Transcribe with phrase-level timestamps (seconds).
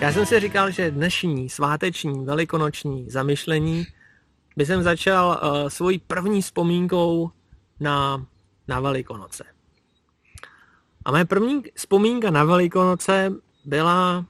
[0.00, 3.86] Já jsem si říkal, že dnešní sváteční velikonoční zamyšlení
[4.56, 7.30] by jsem začal uh, svojí první vzpomínkou
[7.80, 8.26] na,
[8.68, 9.44] na Velikonoce.
[11.04, 13.32] A moje první vzpomínka na Velikonoce
[13.64, 14.26] byla,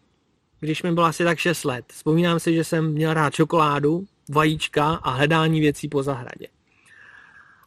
[0.61, 1.85] když mi bylo asi tak 6 let.
[1.93, 6.47] Vzpomínám si, že jsem měl rád čokoládu, vajíčka a hledání věcí po zahradě.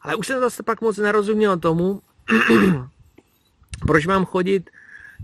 [0.02, 2.02] Ale už jsem zase pak moc nerozuměl tomu,
[3.86, 4.70] proč mám chodit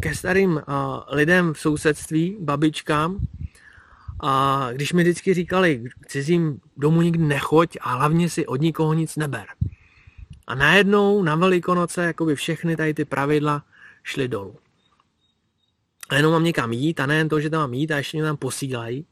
[0.00, 0.62] ke starým uh,
[1.08, 3.18] lidem v sousedství, babičkám,
[4.22, 8.94] a když mi vždycky říkali, k cizím domů nikdy nechoď a hlavně si od nikoho
[8.94, 9.46] nic neber.
[10.46, 13.62] A najednou na Velikonoce jakoby všechny tady ty pravidla
[14.02, 14.56] šly dolů.
[16.08, 18.24] A jenom mám někam jít a nejen to, že tam mám jít a ještě mě
[18.24, 19.06] tam posílají.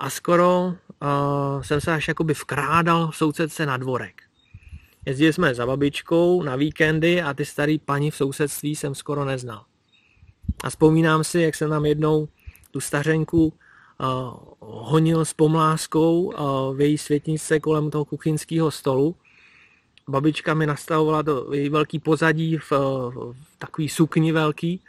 [0.00, 4.22] A skoro uh, jsem se až jakoby vkrádal v sousedce na dvorek.
[5.06, 9.64] Jezdili jsme za babičkou na víkendy a ty starý paní v sousedství jsem skoro neznal.
[10.64, 12.28] A vzpomínám si, jak jsem tam jednou
[12.70, 19.16] tu stařenku uh, honil s pomláskou uh, v její světnice kolem toho kuchyňského stolu.
[20.08, 24.80] Babička mi nastavovala to její velký pozadí v, v takový sukni velký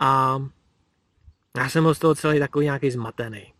[0.00, 0.42] a
[1.56, 3.52] já jsem byl z toho celý takový nějaký zmatený.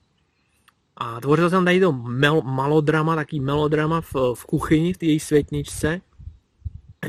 [0.97, 5.21] A tvořil jsem tady to mel, malodrama, taký melodrama v, v kuchyni, v té její
[5.21, 6.01] světničce.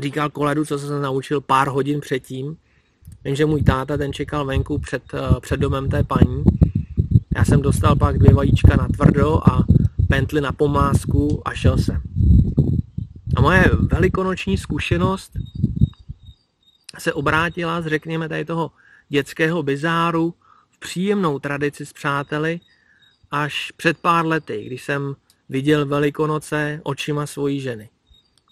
[0.00, 2.56] Říkal koledu, co jsem se naučil pár hodin předtím.
[3.24, 6.44] Vím, že můj táta ten čekal venku před, eh, před domem té paní.
[7.36, 9.64] Já jsem dostal pak dvě vajíčka na tvrdo a
[10.08, 12.02] pently na pomásku a šel jsem.
[13.36, 15.32] A moje velikonoční zkušenost
[16.98, 18.70] se obrátila z, řekněme, tady toho
[19.08, 20.34] dětského bizáru
[20.70, 22.60] v příjemnou tradici s přáteli
[23.34, 25.16] až před pár lety, když jsem
[25.48, 27.90] viděl Velikonoce očima svojí ženy.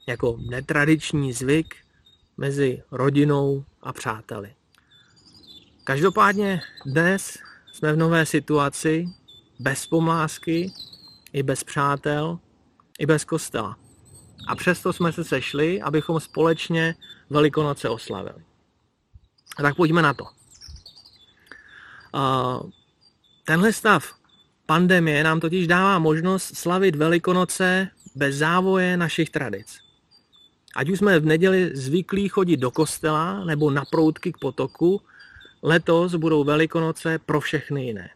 [0.07, 1.75] Jako netradiční zvyk
[2.37, 4.55] mezi rodinou a přáteli.
[5.85, 7.39] Každopádně dnes
[7.73, 9.09] jsme v nové situaci,
[9.59, 10.73] bez pomlásky,
[11.33, 12.39] i bez přátel,
[12.99, 13.79] i bez kostela.
[14.49, 16.95] A přesto jsme se sešli, abychom společně
[17.31, 18.45] Velikonoce oslavili.
[19.57, 20.25] A tak pojďme na to.
[23.45, 24.22] Tenhle stav
[24.67, 29.79] pandemie nám totiž dává možnost slavit Velikonoce bez závoje našich tradic.
[30.77, 35.01] Ať už jsme v neděli zvyklí chodit do kostela nebo na proutky k potoku,
[35.63, 38.11] letos budou Velikonoce pro všechny jiné.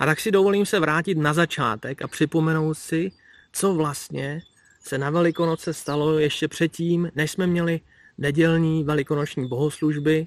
[0.00, 3.12] A tak si dovolím se vrátit na začátek a připomenout si,
[3.52, 4.42] co vlastně
[4.80, 7.80] se na Velikonoce stalo ještě předtím, než jsme měli
[8.18, 10.26] nedělní velikonoční bohoslužby,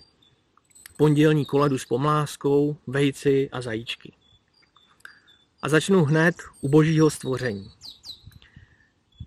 [0.97, 4.16] pondělní koledu s pomláskou, vejci a zajíčky.
[5.61, 7.71] A začnu hned u božího stvoření.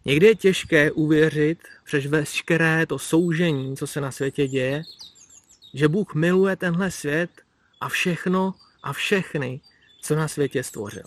[0.05, 4.83] Někdy je těžké uvěřit přes veškeré to soužení, co se na světě děje,
[5.75, 7.31] že Bůh miluje tenhle svět
[7.81, 9.61] a všechno a všechny,
[10.03, 11.03] co na světě stvořil.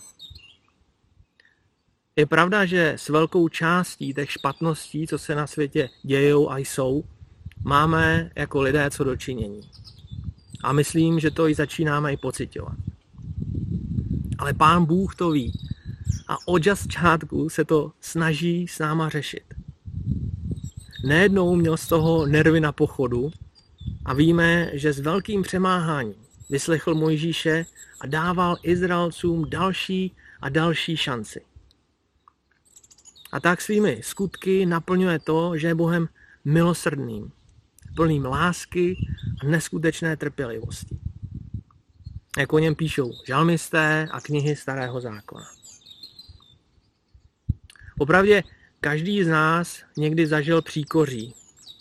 [2.16, 7.04] Je pravda, že s velkou částí těch špatností, co se na světě dějou a jsou,
[7.64, 9.70] máme jako lidé co dočinění.
[10.62, 12.76] A myslím, že to i začínáme i pocitovat.
[14.44, 15.52] Ale pán Bůh to ví.
[16.28, 19.54] A od začátku se to snaží s náma řešit.
[21.04, 23.30] Nejednou měl z toho nervy na pochodu
[24.04, 26.14] a víme, že s velkým přemáháním
[26.50, 27.66] vyslechl Mojžíše
[28.00, 31.40] a dával Izraelcům další a další šanci.
[33.32, 36.08] A tak svými skutky naplňuje to, že je Bohem
[36.44, 37.32] milosrdným,
[37.96, 38.96] plným lásky
[39.42, 40.98] a neskutečné trpělivosti.
[42.38, 45.46] Jak o něm píšou žalmisté a knihy Starého zákona.
[47.98, 48.42] Opravdě
[48.80, 51.34] každý z nás někdy zažil příkoří,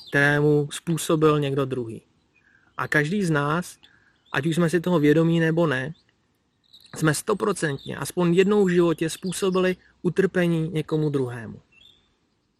[0.10, 2.02] kterému způsobil někdo druhý.
[2.78, 3.78] A každý z nás,
[4.32, 5.94] ať už jsme si toho vědomí nebo ne,
[6.96, 11.62] jsme stoprocentně aspoň jednou v životě způsobili utrpení někomu druhému.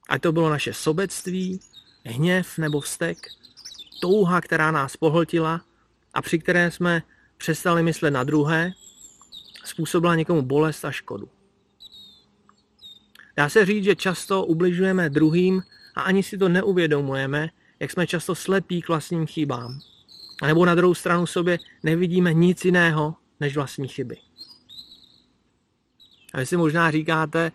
[0.10, 1.60] Ať to bylo naše sobectví,
[2.06, 3.18] hněv nebo vztek,
[4.02, 5.62] touha, která nás pohltila
[6.14, 7.04] a při které jsme
[7.44, 8.72] přestali myslet na druhé,
[9.66, 11.30] způsobila někomu bolest a škodu.
[13.38, 15.62] Dá se říct, že často ubližujeme druhým
[15.96, 17.50] a ani si to neuvědomujeme,
[17.80, 19.80] jak jsme často slepí k vlastním chybám.
[20.42, 24.18] A nebo na druhou stranu sobě nevidíme nic jiného než vlastní chyby.
[26.34, 27.52] A vy si možná říkáte,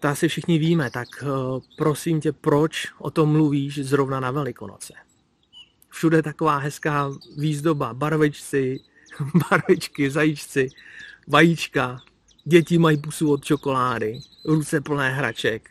[0.00, 1.26] to asi všichni víme, tak eh,
[1.76, 4.94] prosím tě, proč o tom mluvíš zrovna na Velikonoce?
[5.94, 8.80] Všude taková hezká výzdoba, barvičci,
[9.50, 10.68] barvičky, zajíčci,
[11.28, 12.00] vajíčka.
[12.44, 15.70] Děti mají pusu od čokolády, ruce plné hraček.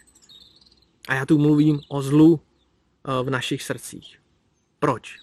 [1.08, 4.20] A já tu mluvím o zlu eh, v našich srdcích.
[4.80, 5.18] Proč?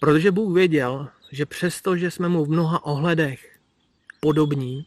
[0.00, 3.58] Protože Bůh věděl, že přesto, že jsme mu v mnoha ohledech
[4.20, 4.86] podobní,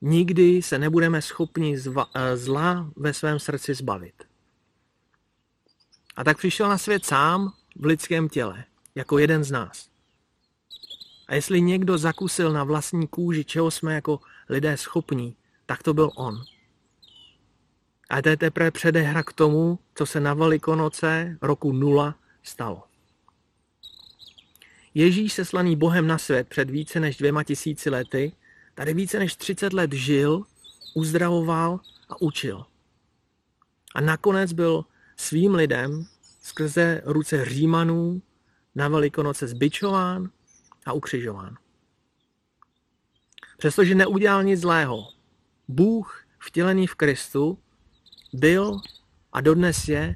[0.00, 4.29] nikdy se nebudeme schopni eh, zla ve svém srdci zbavit.
[6.20, 8.64] A tak přišel na svět sám v lidském těle,
[8.94, 9.88] jako jeden z nás.
[11.28, 15.36] A jestli někdo zakusil na vlastní kůži, čeho jsme jako lidé schopní,
[15.66, 16.42] tak to byl on.
[18.10, 22.82] A to je teprve předehra k tomu, co se na Velikonoce roku nula stalo.
[24.94, 28.32] Ježíš se slaný Bohem na svět před více než dvěma tisíci lety,
[28.74, 30.42] tady více než 30 let žil,
[30.94, 32.66] uzdravoval a učil.
[33.94, 34.84] A nakonec byl
[35.20, 36.06] svým lidem
[36.40, 38.22] skrze ruce Římanů
[38.74, 40.30] na Velikonoce zbičován
[40.86, 41.56] a ukřižován.
[43.58, 45.08] Přestože neudělal nic zlého,
[45.68, 47.58] Bůh vtělený v Kristu
[48.32, 48.80] byl
[49.32, 50.14] a dodnes je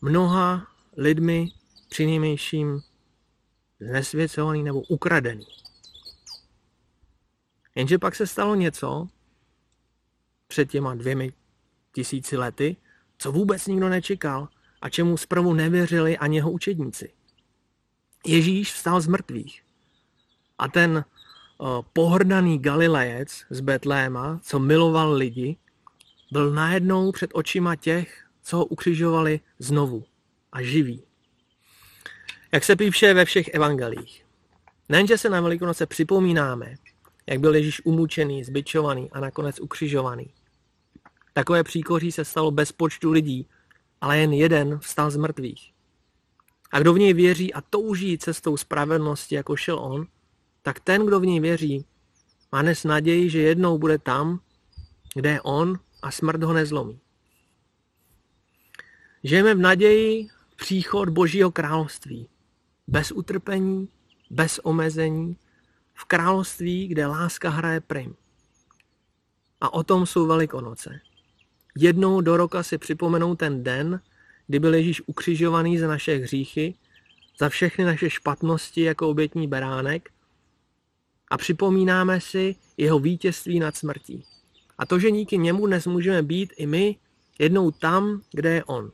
[0.00, 0.66] mnoha
[0.96, 1.48] lidmi
[1.88, 2.80] přinejmenším
[3.80, 5.46] znesvěcovaný nebo ukradený.
[7.74, 9.08] Jenže pak se stalo něco
[10.46, 11.32] před těma dvěmi
[11.92, 12.76] tisíci lety,
[13.18, 14.48] co vůbec nikdo nečekal
[14.80, 17.12] a čemu zprvu nevěřili ani jeho učedníci.
[18.26, 19.62] Ježíš vstal z mrtvých
[20.58, 21.04] a ten
[21.58, 25.56] uh, pohrdaný Galilejec z Betléma, co miloval lidi,
[26.32, 30.04] byl najednou před očima těch, co ho ukřižovali znovu
[30.52, 31.02] a živý.
[32.52, 34.26] Jak se píše ve všech evangelích.
[34.88, 36.74] Nejenže se na Velikonoce připomínáme,
[37.26, 40.32] jak byl Ježíš umučený, zbyčovaný a nakonec ukřižovaný.
[41.36, 43.48] Takové příkoří se stalo bez počtu lidí,
[44.00, 45.72] ale jen jeden vstal z mrtvých.
[46.72, 50.06] A kdo v něj věří a touží cestou spravedlnosti, jako šel on,
[50.62, 51.84] tak ten, kdo v něj věří,
[52.52, 54.40] má dnes naději, že jednou bude tam,
[55.14, 57.00] kde je on a smrt ho nezlomí.
[59.24, 62.28] Žijeme v naději příchod Božího království.
[62.86, 63.88] Bez utrpení,
[64.30, 65.36] bez omezení,
[65.94, 68.16] v království, kde láska hraje prim.
[69.60, 71.00] A o tom jsou Velikonoce.
[71.78, 74.00] Jednou do roka si připomenou ten den,
[74.46, 76.74] kdy byl Ježíš ukřižovaný za naše hříchy,
[77.38, 80.10] za všechny naše špatnosti jako obětní beránek
[81.28, 84.24] a připomínáme si jeho vítězství nad smrtí.
[84.78, 86.96] A to, že díky němu dnes můžeme být i my
[87.38, 88.92] jednou tam, kde je on.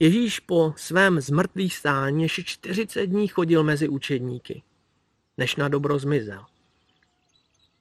[0.00, 4.62] Ježíš po svém zmrtvých stání ještě 40 dní chodil mezi učedníky,
[5.38, 6.44] než na dobro zmizel.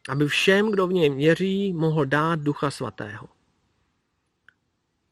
[0.09, 3.27] Aby všem, kdo v něm věří, mohl dát Ducha Svatého.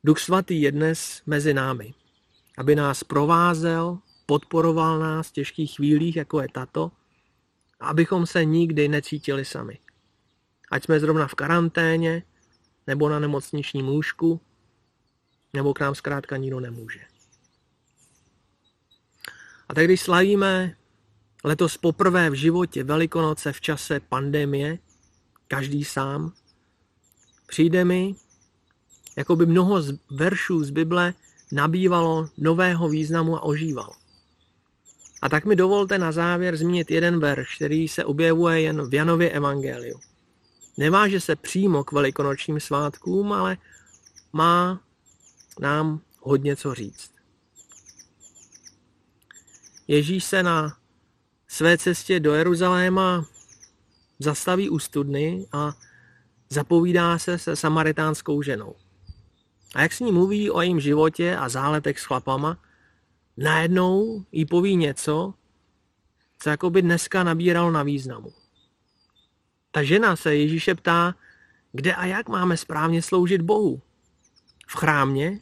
[0.03, 1.93] Duch Svatý je dnes mezi námi,
[2.57, 6.91] aby nás provázel, podporoval nás v těžkých chvílích, jako je tato,
[7.79, 9.79] a abychom se nikdy necítili sami.
[10.71, 12.23] Ať jsme zrovna v karanténě,
[12.87, 14.41] nebo na nemocničním lůžku,
[15.53, 16.99] nebo k nám zkrátka nikdo nemůže.
[19.69, 20.75] A tak když slavíme
[21.43, 24.77] letos poprvé v životě Velikonoce v čase pandemie,
[25.47, 26.33] každý sám,
[27.47, 28.15] přijde mi,
[29.15, 31.13] jako by mnoho z veršů z Bible
[31.51, 33.93] nabývalo nového významu a ožívalo.
[35.21, 39.29] A tak mi dovolte na závěr zmínit jeden verš, který se objevuje jen v Janově
[39.29, 39.99] evangeliu.
[40.77, 43.57] Neváže se přímo k velikonočním svátkům, ale
[44.33, 44.81] má
[45.59, 47.11] nám hodně co říct.
[49.87, 50.77] Ježíš se na
[51.47, 53.25] své cestě do Jeruzaléma
[54.19, 55.73] zastaví u studny a
[56.49, 58.75] zapovídá se se samaritánskou ženou.
[59.75, 62.57] A jak s ní mluví o jejím životě a záletech s chlapama,
[63.37, 65.33] najednou jí poví něco,
[66.39, 68.33] co jako by dneska nabíralo na významu.
[69.71, 71.15] Ta žena se Ježíše ptá,
[71.71, 73.81] kde a jak máme správně sloužit Bohu.
[74.67, 75.39] V chrámě?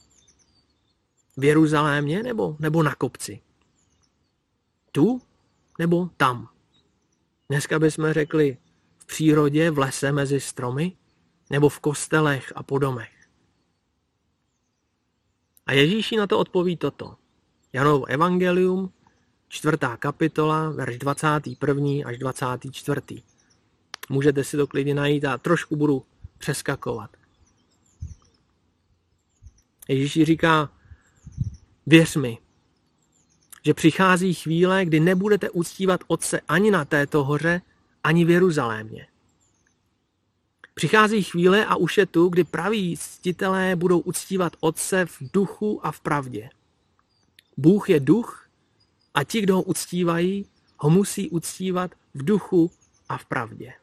[1.38, 3.42] V Jeruzalémě nebo, nebo na kopci?
[4.92, 5.22] Tu
[5.80, 6.50] nebo tam?
[7.50, 8.58] Dneska bychom řekli
[9.06, 10.98] v přírodě, v lese mezi stromy,
[11.50, 13.12] nebo v kostelech a po domech.
[15.66, 17.16] A Ježíši na to odpoví toto.
[17.74, 18.94] Janovo evangelium,
[19.48, 21.88] čtvrtá kapitola, verš 21.
[22.06, 23.02] až 24.
[24.10, 26.06] Můžete si to klidně najít a trošku budu
[26.38, 27.18] přeskakovat.
[29.88, 30.70] Ježíš říká,
[31.86, 32.38] věř mi,
[33.66, 37.62] že přichází chvíle, kdy nebudete uctívat Otce ani na této hoře,
[38.06, 39.08] ani v Jeruzalémě.
[40.74, 45.92] Přichází chvíle a už je tu, kdy praví ctitelé budou uctívat Otce v duchu a
[45.92, 46.50] v pravdě.
[47.58, 48.50] Bůh je duch
[49.14, 50.46] a ti, kdo ho uctívají,
[50.78, 52.72] ho musí uctívat v duchu
[53.10, 53.74] a v pravdě.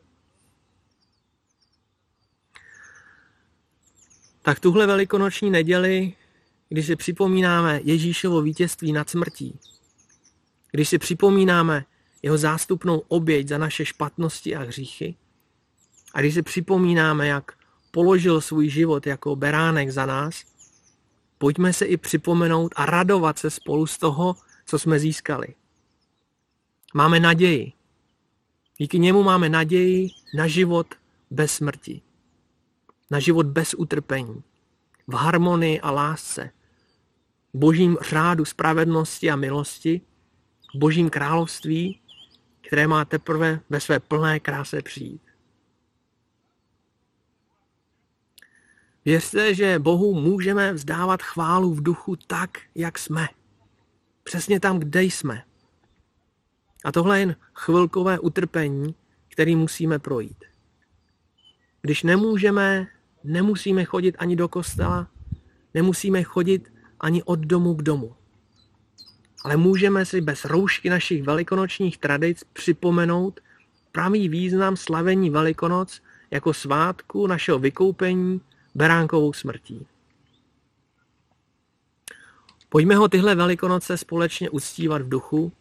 [4.43, 6.13] Tak tuhle velikonoční neděli,
[6.69, 9.59] když si připomínáme Ježíšovo vítězství nad smrtí,
[10.71, 11.85] když si připomínáme
[12.23, 15.15] jeho zástupnou oběť za naše špatnosti a hříchy,
[16.15, 17.53] a když si připomínáme, jak
[17.91, 20.45] položil svůj život jako beránek za nás,
[21.39, 24.37] pojďme se i připomenout a radovat se spolu z toho,
[24.67, 25.55] co jsme získali.
[26.95, 27.73] Máme naději.
[28.79, 30.87] Díky němu máme naději na život
[31.31, 32.03] bez smrti.
[33.11, 34.43] Na život bez utrpení.
[35.07, 36.51] V harmonii a lásce.
[37.55, 40.01] Božím řádu spravedlnosti a milosti.
[40.75, 42.01] Božím království,
[42.73, 45.23] které má teprve ve své plné kráse přijít.
[49.05, 53.29] Věřte, že Bohu můžeme vzdávat chválu v duchu tak, jak jsme.
[54.23, 55.45] Přesně tam, kde jsme.
[56.85, 58.95] A tohle je jen chvilkové utrpení,
[59.29, 60.45] který musíme projít.
[61.83, 62.87] Když nemůžeme,
[63.25, 65.09] nemusíme chodit ani do kostela,
[65.75, 68.17] nemusíme chodit ani od domu k domu.
[69.45, 73.41] Ale můžeme si bez roušky našich velikonočních tradic připomenout
[73.93, 78.41] pravý význam slavení Velikonoc jako svátku našeho vykoupení
[78.75, 79.87] beránkovou smrtí.
[82.69, 85.53] Pojďme ho tyhle velikonoce společně uctívat v duchu,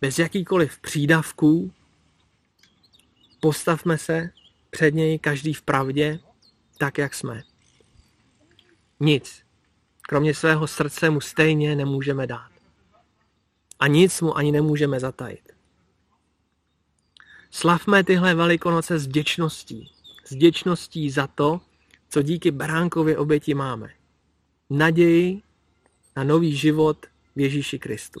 [0.00, 1.72] bez jakýkoliv přídavků.
[3.40, 4.30] Postavme se
[4.70, 6.18] před něj každý v pravdě,
[6.78, 7.42] tak jak jsme.
[9.00, 9.42] Nic,
[10.02, 12.55] kromě svého srdce mu stejně nemůžeme dát.
[13.80, 15.52] A nic mu ani nemůžeme zatajit.
[17.50, 19.92] Slavme tyhle velikonoce s děčností.
[20.24, 21.60] S děčností za to,
[22.08, 23.90] co díky Beránkově oběti máme.
[24.70, 25.42] Naději
[26.16, 27.06] na nový život
[27.36, 28.20] v Ježíši Kristu.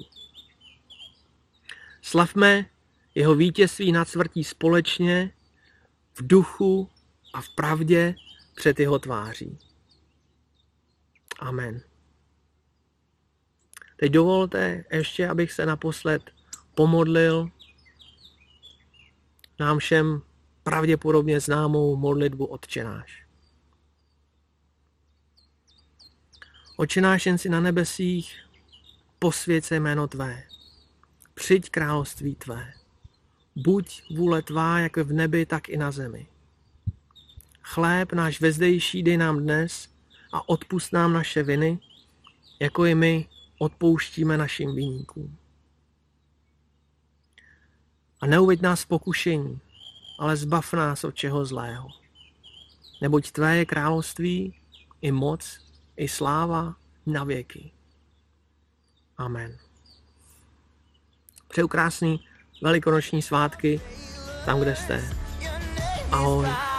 [2.02, 2.66] Slavme
[3.14, 5.32] jeho vítězství nad smrtí společně
[6.14, 6.90] v duchu
[7.32, 8.14] a v pravdě
[8.54, 9.58] před jeho tváří.
[11.38, 11.82] Amen.
[13.96, 16.22] Teď dovolte ještě, abych se naposled
[16.74, 17.50] pomodlil
[19.58, 20.22] nám všem
[20.62, 23.26] pravděpodobně známou modlitbu Otčenáš.
[26.76, 28.38] Očenáš jen si na nebesích,
[29.18, 30.42] posvěd se jméno Tvé.
[31.34, 32.72] Přijď království Tvé.
[33.56, 36.26] Buď vůle Tvá, jak v nebi, tak i na zemi.
[37.62, 39.88] Chléb náš vezdejší dej nám dnes
[40.32, 41.78] a odpust nám naše viny,
[42.60, 45.38] jako i my odpouštíme našim viníkům.
[48.20, 49.60] A neuveď nás pokušení,
[50.18, 51.88] ale zbav nás od čeho zlého.
[53.02, 54.54] Neboť Tvé je království
[55.02, 55.60] i moc
[55.96, 57.72] i sláva na věky.
[59.16, 59.58] Amen.
[61.48, 62.20] Přeju krásný
[62.62, 63.80] velikonoční svátky
[64.44, 65.02] tam, kde jste.
[66.12, 66.75] Ahoj.